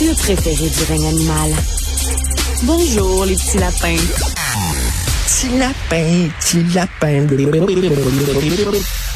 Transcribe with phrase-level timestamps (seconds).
[0.00, 1.52] Le préféré du règne animal.
[2.64, 3.96] Bonjour, les petits lapins.
[5.26, 7.26] Petit lapin, petit lapin.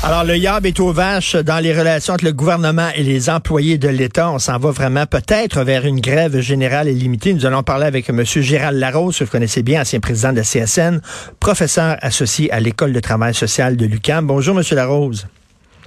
[0.02, 3.76] Alors, le YAB est aux vaches dans les relations entre le gouvernement et les employés
[3.76, 4.30] de l'État.
[4.30, 7.34] On s'en va vraiment peut-être vers une grève générale et limitée.
[7.34, 8.24] Nous allons parler avec M.
[8.24, 11.00] Gérald Larose, que vous connaissez bien, ancien président de la CSN,
[11.40, 14.26] professeur associé à l'École de travail social de l'UQAM.
[14.26, 14.64] Bonjour, M.
[14.72, 15.26] Larose.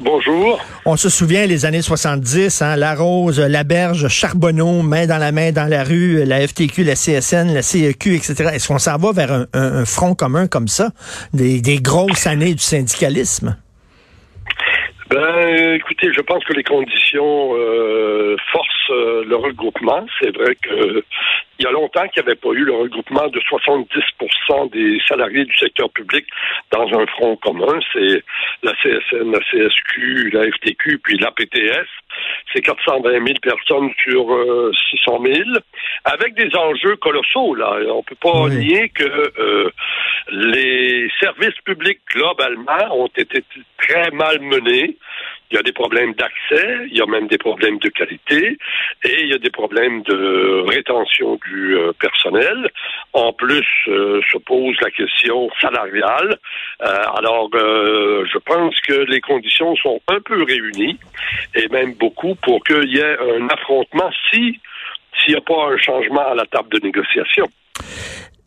[0.02, 0.60] Bonjour.
[0.86, 5.34] On se souvient les années 70, hein, La Rose, La Berge, Charbonneau, main dans la
[5.34, 8.52] main dans la rue, la FTQ, la CSN, la CEQ, etc.
[8.54, 10.92] Est-ce qu'on s'en va vers un, front commun comme ça,
[11.34, 13.58] des, des grosses années du syndicalisme?
[15.10, 20.06] Ben, écoutez, je pense que les conditions euh, forcent euh, le regroupement.
[20.22, 21.04] C'est vrai que
[21.60, 25.44] il y a longtemps qu'il n'y avait pas eu le regroupement de 70% des salariés
[25.44, 26.26] du secteur public
[26.72, 27.80] dans un front commun.
[27.92, 28.24] C'est
[28.64, 31.88] la CSN, la CSQ, la FTQ, puis la PTS.
[32.54, 34.26] C'est 420 000 personnes sur
[34.92, 35.50] 600 euh, 000,
[36.06, 37.56] avec des enjeux colossaux.
[37.56, 39.70] Là, on peut pas nier que euh,
[40.32, 43.44] les services publics globalement ont été
[43.78, 44.98] très mal menés.
[45.52, 48.58] Il y a des problèmes d'accès, il y a même des problèmes de qualité
[49.04, 52.70] et il y a des problèmes de rétention du euh, personnel.
[53.14, 56.38] En plus, euh, se pose la question salariale.
[56.84, 61.00] Euh, alors, je pense que les conditions sont un peu réunies
[61.56, 64.60] et même beaucoup pour qu'il y ait un affrontement si
[65.18, 67.48] s'il n'y a pas un changement à la table de négociation.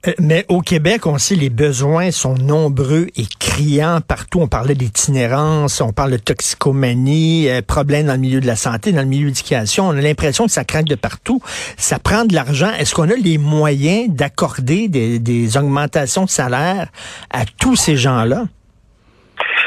[0.07, 4.41] Euh, mais au Québec, on sait les besoins sont nombreux et criants partout.
[4.41, 8.91] On parlait d'itinérance, on parle de toxicomanie, euh, problèmes dans le milieu de la santé,
[8.91, 9.87] dans le milieu de l'éducation.
[9.87, 11.41] On a l'impression que ça craque de partout.
[11.77, 12.73] Ça prend de l'argent.
[12.73, 16.89] Est-ce qu'on a les moyens d'accorder des, augmentations de salaire
[17.31, 18.45] à tous ces gens-là?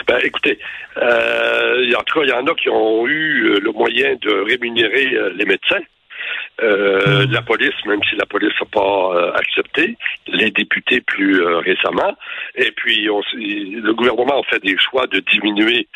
[0.08, 0.60] Ben, écoutez,
[0.98, 5.08] euh, en tout cas, il y en a qui ont eu le moyen de rémunérer
[5.36, 5.82] les médecins.
[6.62, 11.58] Euh, la police, même si la police n'a pas euh, accepté, les députés plus euh,
[11.58, 12.16] récemment,
[12.56, 15.88] et puis on, le gouvernement a fait des choix de diminuer,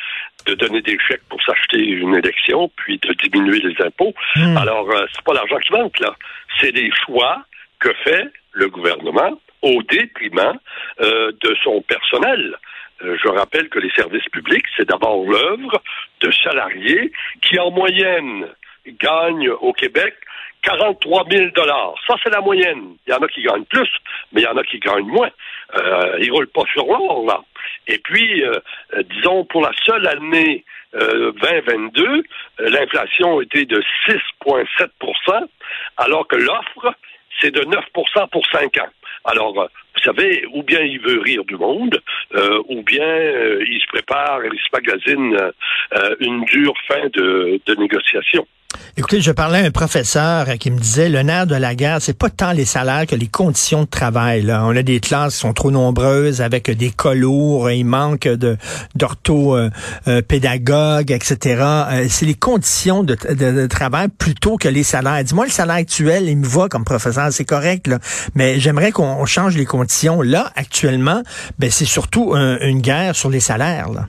[0.46, 4.14] de donner des chèques pour s'acheter une élection, puis de diminuer les impôts.
[4.36, 4.58] Hmm.
[4.58, 6.14] Alors, c'est pas l'argent qui manque là,
[6.60, 7.44] c'est des choix
[7.80, 10.58] que fait le gouvernement au détriment
[11.00, 12.56] de son personnel.
[13.02, 15.82] Je rappelle que les services publics, c'est d'abord l'œuvre
[16.22, 17.12] de salariés
[17.42, 18.48] qui, en moyenne,
[18.88, 20.16] gagnent au Québec
[20.64, 21.96] 43 000 dollars.
[22.08, 22.96] Ça, c'est la moyenne.
[23.08, 23.90] Il y en a qui gagnent plus,
[24.32, 25.30] mais il y en a qui gagnent moins.
[25.76, 27.42] Euh, ils roulent pas sur l'or, là.
[27.88, 28.60] Et puis, euh,
[28.94, 32.22] euh, disons, pour la seule année 2022, euh,
[32.70, 35.48] l'inflation était de 6,7%
[35.98, 36.94] alors que l'offre,
[37.40, 38.90] c'est de 9% pour 5 ans.
[39.26, 42.02] Alors, vous savez, ou bien il veut rire du monde,
[42.70, 43.20] ou bien
[43.60, 45.52] il se prépare, il se magasine
[46.20, 48.48] une dure fin de, de négociation.
[48.98, 52.18] Écoutez, je parlais à un professeur qui me disait le nerf de la guerre, c'est
[52.18, 54.42] pas tant les salaires que les conditions de travail.
[54.42, 54.66] Là.
[54.66, 58.58] On a des classes qui sont trop nombreuses avec des cas il manque de
[58.96, 61.64] d'orthopédagogues, etc.
[61.92, 63.16] Euh, c'est les conditions de,
[63.68, 65.24] travail plutôt que les salaires.
[65.24, 68.00] Dis-moi, le salaire actuel, il me va comme professeur, c'est correct, là,
[68.36, 70.22] mais j'aimerais qu'on change les conditions.
[70.22, 71.24] Là, actuellement,
[71.58, 73.90] ben, c'est surtout une guerre sur les salaires.
[73.90, 74.08] Là.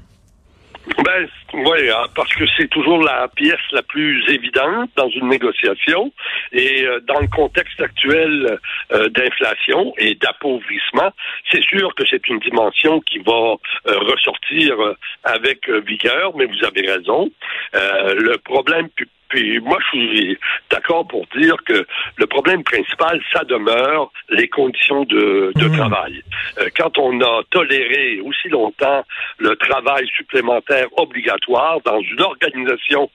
[1.04, 6.12] Ben, oui, hein, parce que c'est toujours la pièce la plus évidente dans une négociation.
[6.52, 8.58] Et euh, dans le contexte actuel
[8.92, 11.10] euh, d'inflation et d'appauvrissement,
[11.50, 14.76] c'est sûr que c'est une dimension qui va euh, ressortir
[15.24, 17.30] avec vigueur, mais vous avez raison.
[17.72, 18.88] le problème
[19.30, 20.38] puis moi, je suis
[20.70, 21.86] d'accord pour dire que
[22.16, 25.76] le problème principal, ça demeure les conditions de, de mmh.
[25.76, 26.22] travail.
[26.58, 29.04] Euh, quand on a toléré aussi longtemps
[29.38, 33.08] le travail supplémentaire obligatoire dans une organisation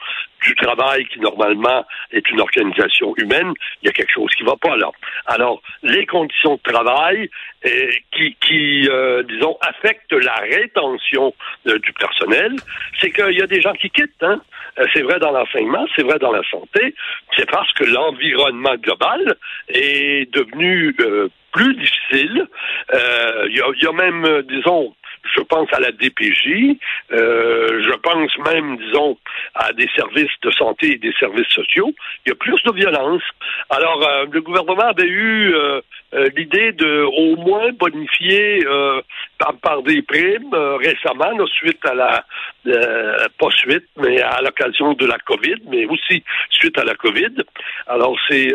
[0.45, 4.49] du travail qui normalement est une organisation humaine, il y a quelque chose qui ne
[4.49, 4.91] va pas là.
[5.25, 7.29] Alors, les conditions de travail
[7.65, 11.33] euh, qui, qui euh, disons, affectent la rétention
[11.67, 12.53] euh, du personnel,
[12.99, 14.21] c'est qu'il y a des gens qui quittent.
[14.21, 14.39] Hein?
[14.93, 16.95] C'est vrai dans l'enseignement, c'est dans la santé,
[17.35, 19.35] c'est parce que l'environnement global
[19.69, 20.95] est devenu
[21.51, 22.47] plus difficile.
[22.93, 24.93] Il y, y, a même, disons,
[25.33, 26.77] je pense à la DPJ,
[27.11, 29.17] euh, je pense même, disons,
[29.53, 31.93] à des services de santé et des services sociaux.
[32.25, 33.23] Il y a plus de violence.
[33.69, 35.81] Alors, euh, le gouvernement avait eu euh,
[36.35, 38.65] l'idée de au moins bonifier
[39.61, 42.25] par, des primes récemment, suite à la
[43.37, 47.43] pas suite, mais à l'occasion de la COVID, mais aussi suite à la COVID.
[47.87, 48.53] Alors, ces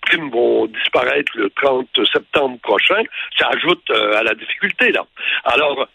[0.00, 3.02] primes vont disparaître le 30 septembre prochain.
[3.38, 5.04] Ça ajoute à la difficulté là.
[5.44, 5.86] Alors,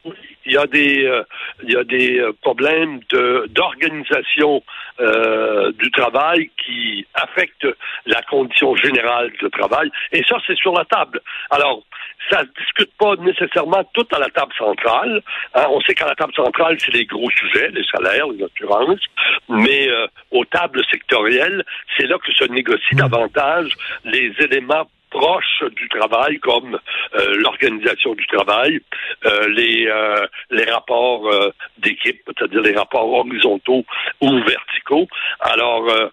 [0.45, 1.23] il y a des, euh,
[1.63, 4.63] il y a des euh, problèmes de, d'organisation
[4.99, 7.67] euh, du travail qui affecte
[8.05, 9.89] la condition générale de travail.
[10.11, 11.21] Et ça, c'est sur la table.
[11.51, 11.83] Alors,
[12.29, 15.21] ça ne discute pas nécessairement tout à la table centrale.
[15.55, 15.65] Hein.
[15.69, 19.03] on sait qu'à la table centrale, c'est les gros sujets, les salaires, les assurances,
[19.47, 21.63] mais euh, aux tables sectorielles,
[21.97, 23.09] c'est là que se négocient mmh.
[23.09, 23.71] davantage
[24.05, 26.79] les éléments proches du travail comme
[27.15, 28.79] euh, l'organisation du travail,
[29.25, 31.29] euh, les euh, les rapports
[31.77, 33.85] d'équipe, c'est-à-dire les rapports horizontaux
[34.21, 35.07] ou verticaux.
[35.39, 36.11] Alors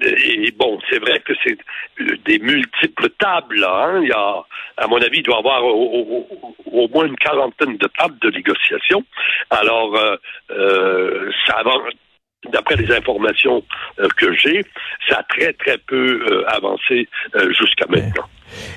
[0.00, 1.58] et bon, c'est vrai que c'est
[2.24, 3.62] des multiples tables.
[3.62, 4.00] Hein.
[4.02, 4.42] Il y a,
[4.78, 9.04] à mon avis, il doit y avoir au, moins une quarantaine de tables de négociation.
[9.50, 9.94] Alors,
[10.50, 11.92] euh, ça avance
[12.50, 13.62] d'après les informations
[14.16, 14.64] que j'ai,
[15.08, 17.08] ça a très, très peu avancé
[17.50, 18.28] jusqu'à maintenant.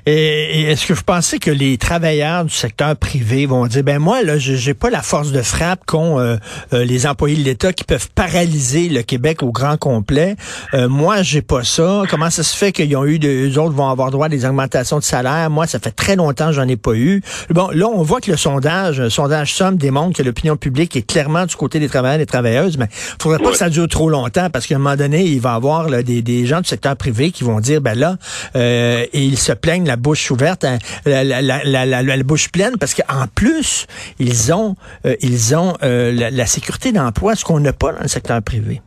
[0.05, 4.23] Et, est-ce que vous pensez que les travailleurs du secteur privé vont dire, ben moi,
[4.23, 6.37] là, j'ai pas la force de frappe qu'ont euh,
[6.73, 10.35] euh, les employés de l'État qui peuvent paralyser le Québec au grand complet?
[10.73, 12.03] Euh, moi, j'ai pas ça.
[12.09, 14.99] Comment ça se fait qu'ils ont eu, eux autres vont avoir droit à des augmentations
[14.99, 15.49] de salaire?
[15.49, 17.21] Moi, ça fait très longtemps que j'en ai pas eu.
[17.49, 21.01] Bon, là, on voit que le sondage, le sondage Somme démontre que l'opinion publique est
[21.01, 24.09] clairement du côté des travailleurs et des travailleuses, mais faudrait pas que ça dure trop
[24.09, 26.95] longtemps parce qu'à un moment donné, il va y avoir des, des, gens du secteur
[26.95, 28.17] privé qui vont dire, ben là,
[28.55, 30.77] et ils se plaignent la bouche ouverte, hein,
[31.07, 33.87] la, la, bouche pleine, parce qu'en plus,
[34.19, 34.75] ils ont,
[35.07, 38.81] euh, ils ont euh, la, sécurité d'emploi, ce qu'on n'a pas dans le secteur privé.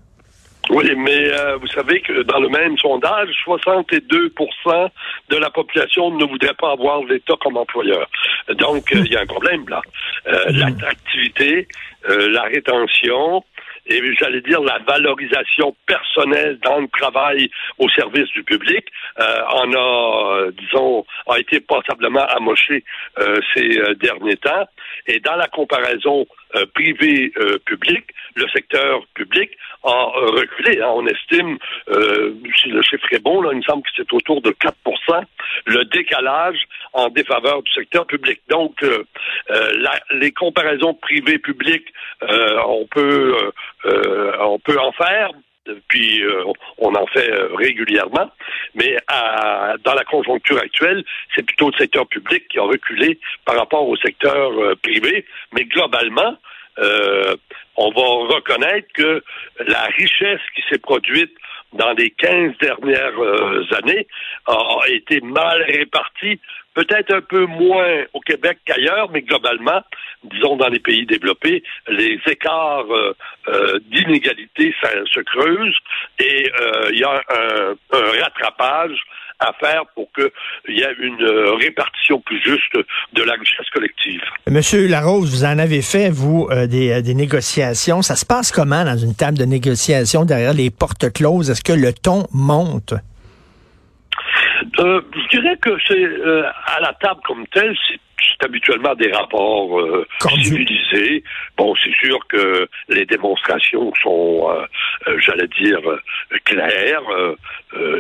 [0.71, 4.91] Oui, mais euh, vous savez que dans le même sondage, 62%
[5.31, 8.09] de la population ne voudrait pas avoir l'État comme employeur.
[8.51, 9.81] Donc, il y a un problème là.
[10.27, 10.59] Hmm.
[10.59, 11.67] L'attractivité,
[12.09, 13.43] la rétention,
[13.89, 18.87] et j'allais dire la valorisation personnelle dans le travail au service du public
[19.19, 22.85] euh, en a, euh, disons, a été passablement amoché
[23.19, 24.67] euh, ces euh, derniers temps.
[25.07, 26.27] Et dans la comparaison
[26.57, 28.05] euh, privé-public,
[28.35, 29.51] le secteur public
[29.85, 30.81] a reculé.
[30.81, 30.91] Hein.
[30.95, 31.59] On estime,
[32.57, 35.25] si le chiffre est bon, là, il me semble que c'est autour de 4%
[35.67, 36.59] le décalage
[36.93, 38.41] en défaveur du secteur public.
[38.49, 38.75] Donc,
[39.49, 41.85] la, les comparaisons privé-public,
[42.23, 43.53] on peut
[43.87, 45.31] euh, on peut en faire,
[45.89, 46.45] puis euh,
[46.79, 48.31] on en fait euh, régulièrement,
[48.75, 48.97] mais
[49.85, 51.05] dans la conjoncture actuelle,
[51.35, 54.51] c'est plutôt le secteur public qui a reculé par rapport au secteur
[54.83, 56.37] privé, mais globalement,
[57.77, 59.23] on va reconnaître que
[59.67, 61.33] la richesse qui s'est produite
[61.73, 63.15] dans les 15 dernières
[63.77, 64.07] années
[64.47, 66.41] a été mal répartie
[66.79, 69.83] peut-être un peu moins au Québec qu'ailleurs, mais globalement,
[70.23, 73.17] disons dans les pays développés, les écarts euh,
[73.49, 75.77] euh, d'inégalité se creusent
[76.21, 77.75] et euh, il y a un,
[78.23, 78.97] rattrapage
[79.41, 81.25] à faire pour qu'il y ait une
[81.61, 82.77] répartition plus juste
[83.13, 84.21] de la richesse collective.
[84.49, 88.03] Monsieur Larose, vous en avez fait, vous, des, des, négociations.
[88.03, 91.51] Ça se passe comment dans une table de négociation derrière les portes closes?
[91.51, 92.95] Est-ce que le ton monte?
[94.79, 97.99] Euh, je dirais que c'est euh, à la table comme telle, c'est
[98.45, 101.23] habituellement des rapports euh, civilisés.
[101.57, 105.81] Bon, c'est sûr que les démonstrations sont, euh, j'allais dire,
[106.45, 107.03] claires.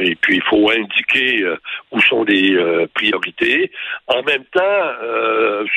[0.01, 1.45] et puis, il faut indiquer
[1.91, 2.57] où sont les
[2.95, 3.71] priorités.
[4.07, 4.93] En même temps,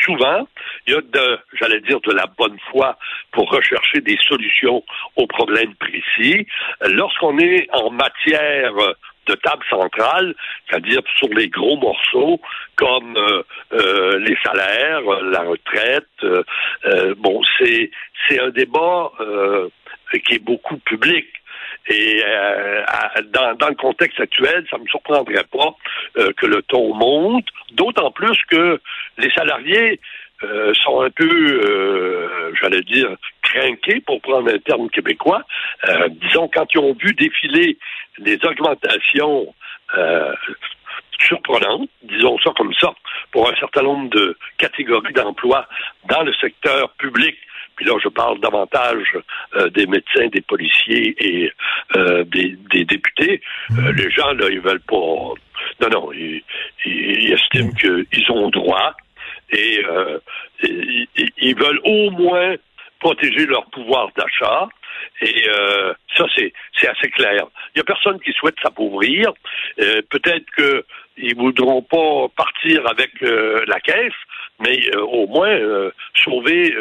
[0.03, 0.47] souvent,
[0.85, 2.97] il y a de, j'allais dire, de la bonne foi
[3.31, 4.83] pour rechercher des solutions
[5.15, 6.45] aux problèmes précis.
[6.87, 8.73] Lorsqu'on est en matière
[9.27, 10.35] de table centrale,
[10.67, 12.39] c'est-à-dire sur les gros morceaux
[12.75, 13.43] comme euh,
[13.73, 16.07] euh, les salaires, la retraite.
[16.23, 16.43] Euh,
[17.17, 17.91] bon, c'est
[18.27, 19.11] c'est un débat
[20.25, 21.25] qui est beaucoup public.
[21.87, 22.21] Et
[23.33, 25.75] dans, dans, le contexte actuel, ça ne me surprendrait pas
[26.15, 28.79] que le ton monte, d'autant plus que
[29.17, 29.99] les salariés
[30.73, 33.09] sont un peu, j'allais dire,
[33.41, 35.43] crinqués, pour prendre un terme québécois.
[36.09, 37.77] disons, quand ils ont vu défiler
[38.19, 39.53] des augmentations
[39.97, 40.33] euh,
[41.19, 42.93] surprenantes, disons ça comme ça,
[43.31, 45.67] pour un certain nombre de catégories d'emplois
[46.09, 47.35] dans le secteur public.
[47.75, 49.17] Puis là, je parle davantage
[49.55, 51.51] euh, des médecins, des policiers et
[51.95, 53.41] euh, des, députés.
[53.71, 54.95] Euh, les gens, là, ils veulent pas...
[55.81, 56.43] Non, non, ils,
[57.31, 58.93] estiment qu'ils ont droit
[59.51, 59.83] et
[61.37, 62.55] ils veulent au moins
[63.01, 64.69] protéger leur pouvoir d'achat.
[65.21, 66.53] Et euh, ça, c'est,
[66.87, 67.45] assez clair.
[67.69, 69.33] Il n'y a personne qui souhaite s'appauvrir.
[69.79, 74.13] Euh, peut-être qu'ils ne voudront pas partir avec euh, la caisse,
[74.59, 75.57] mais euh, au moins
[76.23, 76.73] sauver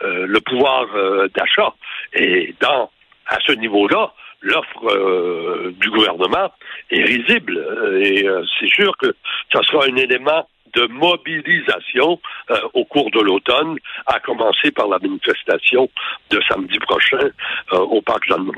[0.00, 0.86] le pouvoir
[1.34, 1.72] d'achat.
[2.14, 2.90] Et dans
[3.26, 6.52] à ce niveau-là, l'offre du gouvernement
[6.90, 7.58] est risible.
[8.02, 8.26] Et
[8.58, 9.14] c'est sûr que
[9.52, 10.46] ça sera un élément
[10.78, 12.20] de mobilisation
[12.74, 15.88] au cours de l'automne, à commencer par la manifestation
[16.30, 17.30] de samedi prochain
[17.72, 18.54] au parc Jeanne-Mance.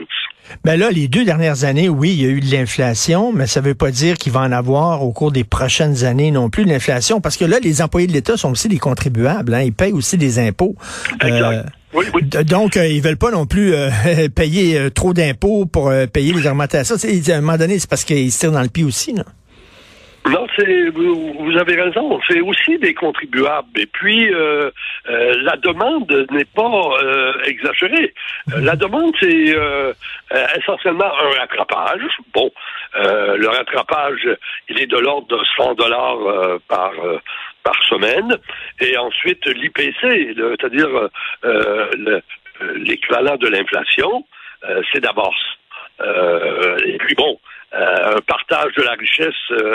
[0.65, 3.61] Ben là, les deux dernières années, oui, il y a eu de l'inflation, mais ça
[3.61, 6.65] ne veut pas dire qu'il va en avoir au cours des prochaines années non plus
[6.65, 9.73] de l'inflation, parce que là, les employés de l'État sont aussi des contribuables, hein, ils
[9.73, 10.75] payent aussi des impôts.
[11.23, 11.67] Exact.
[11.93, 12.23] Oui, oui.
[12.45, 13.91] Donc, euh, ils veulent pas non plus euh,
[14.35, 16.95] payer euh, trop d'impôts pour payer les augmentations.
[16.95, 19.25] À un moment donné, c'est parce qu'ils se tirent dans le pied aussi, non?
[20.29, 22.21] Non, c'est vous, avez raison.
[22.29, 23.81] C'est aussi des contribuables.
[23.81, 24.31] Et puis
[25.09, 26.95] la demande n'est pas
[27.47, 28.13] exagérée.
[28.59, 29.57] La demande, c'est
[30.59, 32.03] essentiellement un rattrapage.
[32.35, 32.51] Bon,
[32.95, 34.29] le rattrapage,
[34.69, 36.93] il est de l'ordre de 100 dollars par
[37.63, 38.37] par semaine,
[38.81, 41.09] et ensuite l'IPC, c'est-à-dire euh,
[41.45, 42.21] euh,
[42.77, 44.25] l'équivalent de l'inflation,
[44.65, 45.35] euh, c'est d'abord
[46.87, 47.39] et puis bon,
[47.73, 49.35] un partage de la richesse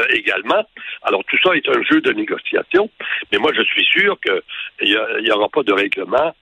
[0.09, 0.63] également.
[1.03, 2.89] Alors tout ça est un jeu de négociation,
[3.31, 4.89] mais moi je suis sûr qu'il
[5.23, 6.35] n'y aura pas de règlement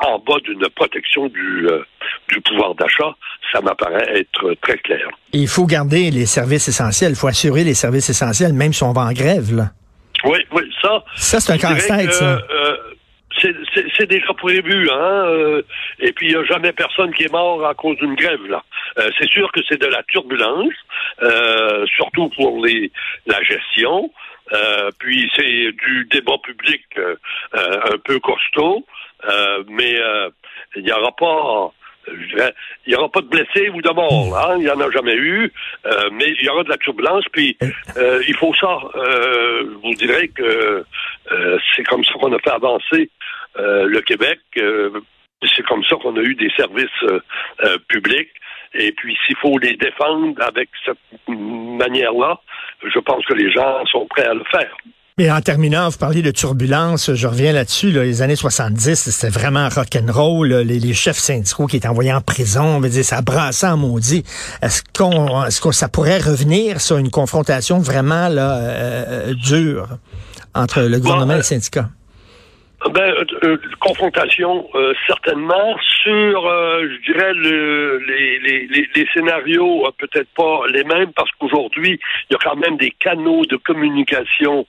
[0.00, 1.66] en bas d'une protection du,
[2.28, 3.14] du pouvoir d'achat.
[3.52, 5.08] Ça m'apparaît être très clair.
[5.32, 8.92] Il faut garder les services essentiels, il faut assurer les services essentiels, même si on
[8.92, 9.54] va en grève.
[9.54, 9.70] Là.
[10.24, 11.02] Oui, oui, ça.
[11.16, 12.38] Ça, c'est un casse-tête, ça.
[13.44, 13.52] Euh,
[13.96, 15.24] c'est déjà prévu, hein.
[15.26, 15.62] Euh,
[15.98, 18.62] et puis il n'y a jamais personne qui est mort à cause d'une grève là.
[18.98, 20.74] Euh, c'est sûr que c'est de la turbulence,
[21.96, 22.90] surtout pour les
[23.26, 24.10] la gestion.
[24.98, 26.82] puis c'est du débat public
[27.52, 28.84] un peu costaud,
[29.68, 29.98] mais
[30.76, 31.72] il n'y aura pas
[32.08, 34.54] il n'y aura pas de blessés ou de morts, hein?
[34.56, 35.52] il n'y en a jamais eu,
[35.86, 37.56] euh, mais il y aura de la turbulence, puis
[37.96, 38.78] euh, il faut ça.
[38.94, 40.84] Euh, je vous dirais que
[41.76, 43.10] c'est comme ça qu'on a fait avancer
[43.56, 46.86] le Québec, c'est comme ça qu'on a eu des services
[47.88, 48.30] publics,
[48.74, 52.40] et puis s'il faut les défendre avec cette manière-là,
[52.82, 54.76] je pense que les gens sont prêts à le faire.
[55.18, 57.90] Mais en terminant, vous parlez de turbulence, je reviens là-dessus.
[57.90, 60.48] les années 70, c'était vraiment rock'n'roll.
[60.48, 64.24] Les, les chefs syndicaux qui étaient envoyés en prison, on dire, ça brassait en maudit.
[64.62, 69.88] Est-ce qu'on, est-ce que ça pourrait revenir sur une confrontation vraiment là euh, euh, dure
[70.54, 71.90] entre le gouvernement et les syndicats?
[72.88, 75.76] Ben, euh, euh, confrontation, euh, certainement.
[76.02, 82.32] Sur, je dirais, le, les, les, les, scénarios, peut-être pas les mêmes, parce qu'aujourd'hui, il
[82.32, 84.66] y a quand même des canaux de communication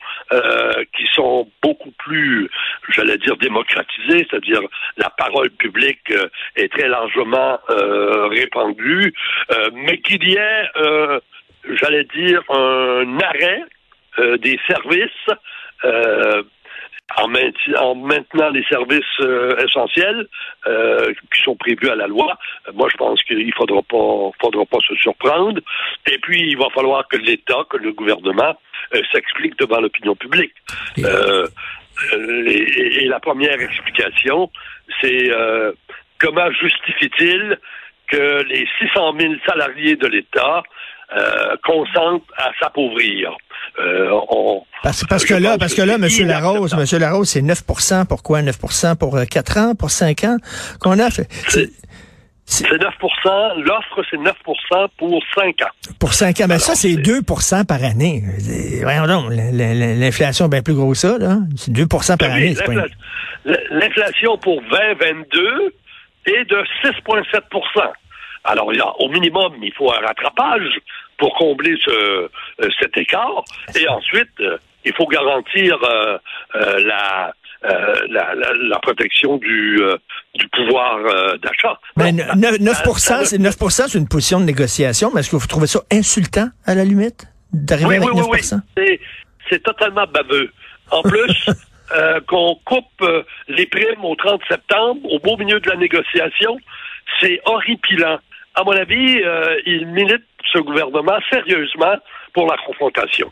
[0.94, 2.50] qui sont beaucoup plus,
[2.90, 4.60] j'allais dire, démocratisés, c'est-à-dire
[4.98, 6.12] la parole publique
[6.58, 7.60] est très largement
[8.30, 9.14] répandue,
[9.72, 10.68] mais qu'il y ait,
[11.76, 13.64] j'allais dire, un arrêt
[14.40, 15.30] des services
[17.18, 20.28] en, maintenant les services euh, essentiels
[20.68, 22.38] euh, qui sont prévus à la loi.
[22.74, 25.60] Moi, je pense qu'il faudra pas, faudra pas se surprendre.
[26.10, 28.58] Et puis, il va falloir que l'État, que le gouvernement
[28.96, 30.54] euh, s'explique devant l'opinion publique.
[30.98, 31.04] Et,
[33.04, 34.50] et, la première explication,
[35.02, 35.30] c'est
[36.18, 37.60] comment justifie-t-il
[38.08, 40.64] que les 600 000 salariés de l'État
[41.64, 43.36] consentent à s'appauvrir?
[43.80, 44.10] Euh,
[44.84, 46.08] parce, que là, parce que là, M.
[46.28, 47.00] Larose, M.
[47.00, 50.38] Larose, c'est 9% Pourquoi 9% Pour 4 euh, ans, pour 5 ans?
[50.80, 51.28] Qu'on a fait?
[52.46, 55.94] C'est 9% L'offre, c'est 9% pour 5 ans.
[56.00, 56.48] Pour 5 ans.
[56.50, 58.24] Ben ça, c'est 2% par année.
[58.82, 61.38] Voyons donc, l'inflation est bien plus grosse ça, là.
[61.56, 62.56] C'est 2% par année.
[63.46, 65.74] L'inflation pour 2022
[66.26, 67.40] est de 6,7
[68.44, 70.80] alors, au minimum, il faut un rattrapage
[71.18, 72.30] pour combler ce, euh,
[72.80, 73.44] cet écart.
[73.80, 76.18] Et ensuite, euh, il faut garantir euh,
[76.80, 77.34] la,
[78.10, 79.80] la, la, protection du,
[80.34, 80.98] du pouvoir
[81.38, 81.80] d'achat.
[81.96, 85.68] Mais 9, 9%, c'est 9 c'est une position de négociation, mais est-ce que vous trouvez
[85.68, 89.00] ça insultant, à la limite, d'arriver avec 9 oui.
[89.48, 90.52] C'est totalement baveux.
[90.90, 91.50] En plus,
[92.28, 93.06] qu'on coupe
[93.48, 96.58] les primes au 30 septembre, au beau milieu de la négociation,
[97.20, 98.18] c'est horripilant
[98.56, 101.96] à mon avis, euh, il milite ce gouvernement sérieusement
[102.34, 103.30] pour la confrontation.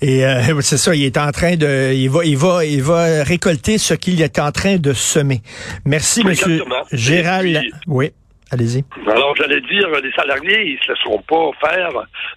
[0.00, 3.22] Et euh, c'est ça, il est en train de, il va, il va, il va
[3.22, 5.40] récolter ce qu'il est en train de semer.
[5.84, 7.62] Merci, Monsieur Gérald.
[7.86, 8.10] oui.
[8.50, 8.84] Allez-y.
[9.10, 11.90] Alors, j'allais dire, les salariés, ils ne se laisseront pas faire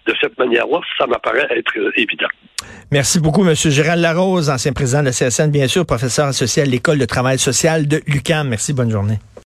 [0.08, 0.80] de cette manière-là.
[0.98, 2.30] Ça m'apparaît être évident.
[2.92, 3.54] Merci beaucoup, M.
[3.54, 7.38] Gérald Larose, ancien président de la CSN, bien sûr, professeur associé à l'École de travail
[7.38, 8.48] social de l'UQAM.
[8.48, 9.20] Merci, bonne journée.